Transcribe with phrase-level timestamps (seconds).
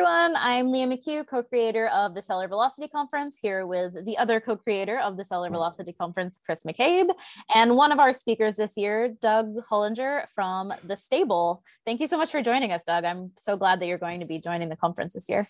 [0.00, 0.34] everyone.
[0.40, 4.56] I'm Leah McHugh, co creator of the Seller Velocity Conference, here with the other co
[4.56, 7.10] creator of the Seller Velocity Conference, Chris McCabe,
[7.54, 11.62] and one of our speakers this year, Doug Hollinger from The Stable.
[11.84, 13.04] Thank you so much for joining us, Doug.
[13.04, 15.44] I'm so glad that you're going to be joining the conference this year.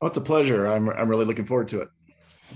[0.00, 0.68] Oh, it's a pleasure.
[0.68, 1.88] I'm, I'm really looking forward to it.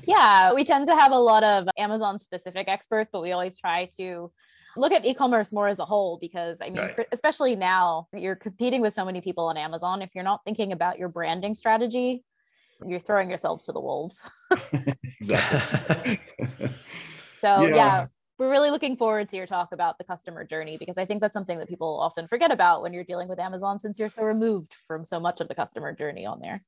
[0.05, 3.89] Yeah, we tend to have a lot of Amazon specific experts, but we always try
[3.97, 4.31] to
[4.77, 7.07] look at e-commerce more as a whole because i mean right.
[7.13, 10.99] especially now you're competing with so many people on amazon if you're not thinking about
[10.99, 12.25] your branding strategy
[12.87, 14.29] you're throwing yourselves to the wolves
[15.21, 16.21] exactly
[17.41, 17.75] so yeah.
[17.75, 18.07] yeah
[18.39, 21.32] we're really looking forward to your talk about the customer journey because I think that's
[21.32, 24.75] something that people often forget about when you're dealing with Amazon since you're so removed
[24.89, 26.61] from so much of the customer journey on there.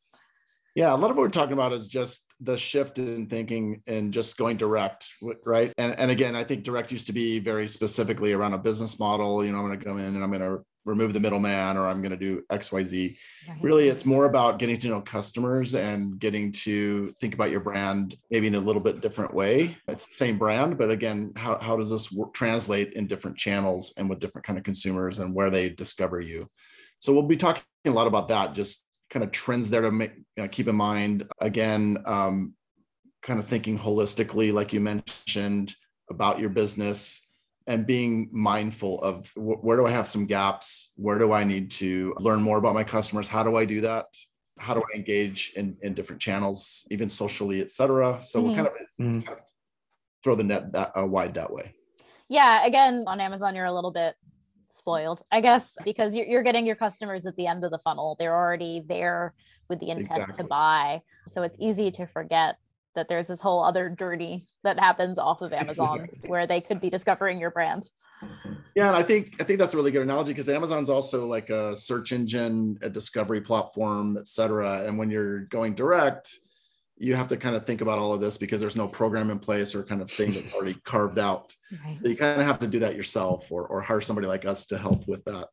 [0.76, 4.12] Yeah, a lot of what we're talking about is just the shift in thinking and
[4.12, 5.08] just going direct,
[5.46, 5.72] right?
[5.78, 9.42] And and again, I think direct used to be very specifically around a business model.
[9.42, 11.86] You know, I'm going to come in and I'm going to remove the middleman or
[11.86, 13.16] I'm going to do X, Y, Z.
[13.62, 18.14] Really, it's more about getting to know customers and getting to think about your brand
[18.30, 19.78] maybe in a little bit different way.
[19.88, 23.94] It's the same brand, but again, how, how does this work, translate in different channels
[23.96, 26.46] and with different kind of consumers and where they discover you?
[26.98, 30.12] So we'll be talking a lot about that, just kind of trends there to make,
[30.16, 31.28] you know, keep in mind.
[31.40, 32.54] Again, um,
[33.22, 35.74] kind of thinking holistically, like you mentioned,
[36.10, 37.28] about your business
[37.66, 40.92] and being mindful of wh- where do I have some gaps?
[40.96, 43.28] Where do I need to learn more about my customers?
[43.28, 44.06] How do I do that?
[44.58, 48.20] How do I engage in, in different channels, even socially, et cetera?
[48.22, 48.46] So mm-hmm.
[48.46, 49.20] we'll kind of, mm-hmm.
[49.20, 49.44] kind of,
[50.22, 51.74] throw the net that uh, wide that way.
[52.28, 52.66] Yeah.
[52.66, 54.14] Again, on Amazon, you're a little bit
[54.76, 58.16] spoiled, I guess, because you're, you're getting your customers at the end of the funnel.
[58.18, 59.34] They're already there
[59.68, 60.42] with the intent exactly.
[60.42, 61.02] to buy.
[61.28, 62.56] So it's easy to forget
[62.94, 66.30] that there's this whole other journey that happens off of Amazon exactly.
[66.30, 67.90] where they could be discovering your brand.
[68.74, 71.50] Yeah, and I think I think that's a really good analogy because Amazon's also like
[71.50, 74.86] a search engine, a discovery platform, et cetera.
[74.86, 76.34] And when you're going direct,
[76.98, 79.38] you have to kind of think about all of this because there's no program in
[79.38, 81.54] place or kind of thing that's already carved out.
[81.84, 81.98] Right.
[82.00, 84.66] So you kind of have to do that yourself or, or hire somebody like us
[84.66, 85.48] to help with that.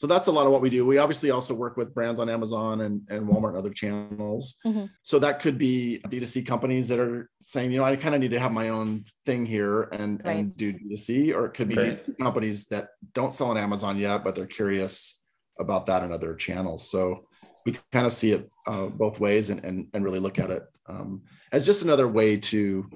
[0.00, 0.86] So that's a lot of what we do.
[0.86, 4.56] We obviously also work with brands on Amazon and, and Walmart and other channels.
[4.66, 4.86] Mm-hmm.
[5.02, 8.30] So that could be D2C companies that are saying, you know, I kind of need
[8.30, 10.38] to have my own thing here and, right.
[10.38, 12.18] and do D2C, or it could be right.
[12.18, 15.20] companies that don't sell on Amazon yet, but they're curious
[15.58, 16.90] about that in other channels.
[16.90, 17.26] So
[17.66, 20.62] we kind of see it uh, both ways and, and, and really look at it
[20.90, 22.88] um, as just another way to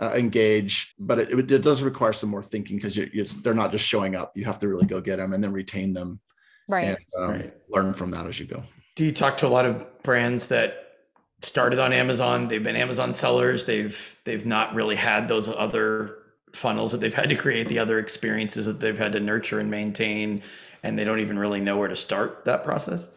[0.00, 2.98] uh, engage, but it, it, does require some more thinking because
[3.42, 4.32] they're not just showing up.
[4.34, 6.20] You have to really go get them and then retain them,
[6.68, 6.84] right?
[6.88, 7.54] And um, right.
[7.68, 8.62] learn from that as you go.
[8.96, 10.74] Do you talk to a lot of brands that
[11.42, 12.48] started on Amazon?
[12.48, 13.64] They've been Amazon sellers.
[13.64, 16.18] They've they've not really had those other
[16.52, 19.70] funnels that they've had to create, the other experiences that they've had to nurture and
[19.70, 20.42] maintain,
[20.82, 23.08] and they don't even really know where to start that process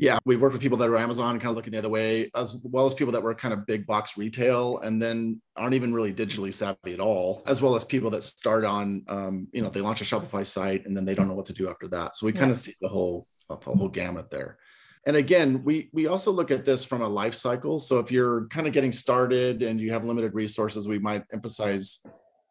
[0.00, 2.62] yeah, we've worked with people that are Amazon kind of looking the other way, as
[2.64, 6.10] well as people that were kind of big box retail and then aren't even really
[6.10, 9.82] digitally savvy at all, as well as people that start on, um, you know, they
[9.82, 12.16] launch a Shopify site and then they don't know what to do after that.
[12.16, 12.38] So we yeah.
[12.38, 14.56] kind of see the whole the whole gamut there.
[15.06, 17.78] And again, we we also look at this from a life cycle.
[17.78, 22.06] So if you're kind of getting started and you have limited resources, we might emphasize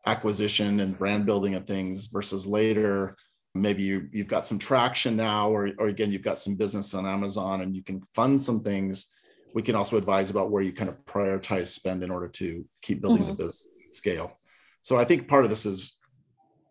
[0.06, 3.16] acquisition and brand building and things versus later
[3.56, 7.06] maybe you, you've got some traction now or, or again you've got some business on
[7.06, 9.14] amazon and you can fund some things
[9.54, 13.02] we can also advise about where you kind of prioritize spend in order to keep
[13.02, 13.32] building mm-hmm.
[13.32, 14.38] the business scale
[14.82, 15.96] so i think part of this is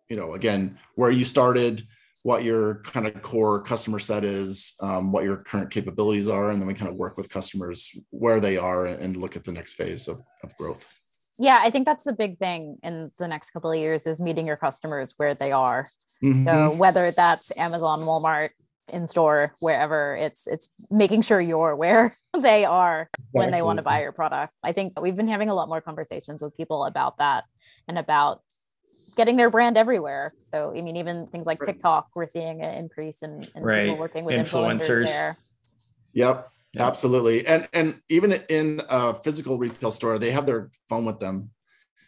[0.09, 1.85] you know again where you started
[2.23, 6.59] what your kind of core customer set is um, what your current capabilities are and
[6.59, 9.73] then we kind of work with customers where they are and look at the next
[9.73, 10.99] phase of, of growth
[11.39, 14.45] yeah i think that's the big thing in the next couple of years is meeting
[14.45, 15.87] your customers where they are.
[16.23, 16.43] Mm-hmm.
[16.43, 18.49] so whether that's amazon walmart
[18.89, 23.23] in store wherever it's it's making sure you're where they are exactly.
[23.31, 25.79] when they want to buy your products i think we've been having a lot more
[25.79, 27.45] conversations with people about that
[27.87, 28.41] and about
[29.15, 30.31] getting their brand everywhere.
[30.41, 33.85] So i mean even things like tiktok we're seeing an increase in, in right.
[33.85, 35.05] people working with influencers, influencers.
[35.05, 35.37] there.
[36.13, 36.85] Yep yeah.
[36.85, 37.45] Absolutely.
[37.47, 41.51] And and even in a physical retail store, they have their phone with them.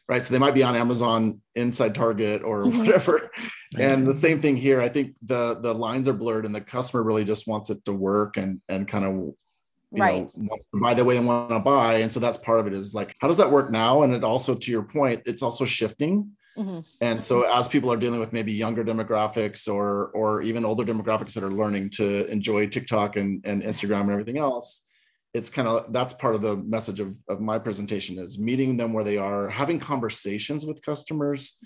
[0.07, 0.21] Right.
[0.21, 3.31] So they might be on Amazon inside Target or whatever.
[3.77, 4.81] and the same thing here.
[4.81, 7.94] I think the the lines are blurred and the customer really just wants it to
[7.94, 9.33] work and and kind of
[9.91, 10.31] right.
[10.38, 11.95] know, buy the way they want to buy.
[11.95, 14.03] And so that's part of it is like, how does that work now?
[14.03, 16.31] And it also, to your point, it's also shifting.
[16.57, 16.80] Mm-hmm.
[17.00, 21.33] And so as people are dealing with maybe younger demographics or or even older demographics
[21.33, 24.86] that are learning to enjoy TikTok and, and Instagram and everything else,
[25.33, 28.92] it's kind of that's part of the message of, of my presentation is meeting them
[28.92, 31.57] where they are, having conversations with customers.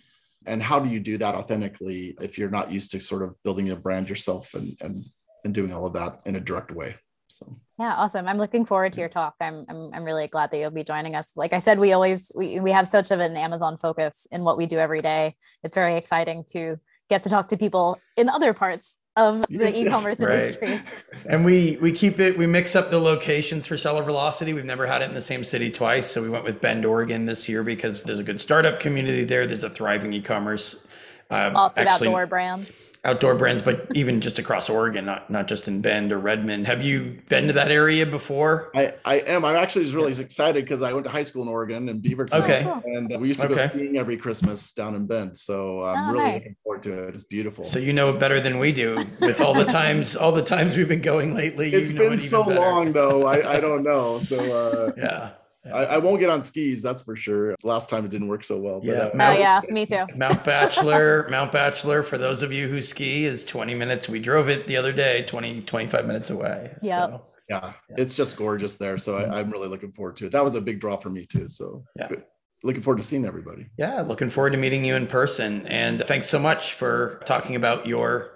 [0.48, 3.72] And how do you do that authentically if you're not used to sort of building
[3.72, 5.06] a brand yourself and and,
[5.44, 6.96] and doing all of that in a direct way?
[7.36, 8.28] So yeah, awesome.
[8.28, 9.36] I'm looking forward to your talk.
[9.42, 11.36] I'm, I'm I'm really glad that you'll be joining us.
[11.36, 14.58] Like I said, we always we we have such of an Amazon focus in what
[14.58, 15.36] we do every day.
[15.64, 16.78] It's very exciting to
[17.10, 20.40] get to talk to people in other parts of the yes, e-commerce right.
[20.40, 20.82] industry.
[21.30, 24.54] And we we keep it we mix up the locations for seller velocity.
[24.54, 27.26] We've never had it in the same city twice, so we went with Bend, Oregon
[27.26, 29.46] this year because there's a good startup community there.
[29.46, 30.88] There's a thriving e-commerce.
[31.30, 35.68] Uh, Lots of outdoor brands outdoor brands, but even just across Oregon, not not just
[35.68, 36.68] in Bend or Redmond.
[36.68, 38.72] Have you been to that area before?
[38.76, 39.46] I, I am.
[39.46, 42.42] I'm actually just really excited because I went to high school in Oregon in Beaverton.
[42.42, 42.68] Okay.
[42.86, 43.56] And we used to okay.
[43.56, 45.38] go skiing every Christmas down in Bend.
[45.38, 46.34] So I'm oh, really nice.
[46.36, 47.16] looking forward to it.
[47.16, 47.64] It's beautiful.
[47.64, 50.76] So you know it better than we do with all the times all the times
[50.76, 51.72] we've been going lately.
[51.74, 52.60] It's been it so better.
[52.60, 53.26] long though.
[53.28, 54.20] I, I don't know.
[54.20, 55.32] So uh, yeah.
[55.74, 57.56] I, I, won't get on skis, that's for sure.
[57.64, 58.80] Last time it didn't work so well.
[58.80, 58.94] But, yeah.
[58.94, 60.06] Uh, Mount, oh yeah, me too.
[60.16, 64.08] Mount Bachelor, Mount Bachelor, for those of you who ski, is 20 minutes.
[64.08, 66.74] We drove it the other day, 20, 25 minutes away.
[66.82, 67.08] Yeah.
[67.08, 68.98] So, yeah, it's just gorgeous there.
[68.98, 70.32] So I, am really looking forward to it.
[70.32, 71.48] That was a big draw for me too.
[71.48, 72.08] So yeah.
[72.08, 72.24] Good.
[72.64, 73.68] Looking forward to seeing everybody.
[73.78, 75.68] Yeah, looking forward to meeting you in person.
[75.68, 78.36] And thanks so much for talking about your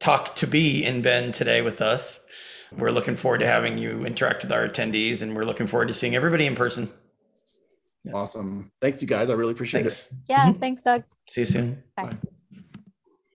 [0.00, 2.18] talk to be in Bend today with us.
[2.78, 5.94] We're looking forward to having you interact with our attendees and we're looking forward to
[5.94, 6.90] seeing everybody in person.
[8.04, 8.12] Yeah.
[8.12, 8.70] Awesome.
[8.80, 9.30] Thanks, you guys.
[9.30, 10.12] I really appreciate thanks.
[10.12, 10.18] it.
[10.28, 10.52] Yeah.
[10.52, 11.04] Thanks, Doug.
[11.28, 11.82] See you soon.
[11.96, 12.04] Bye.
[12.04, 12.18] Bye.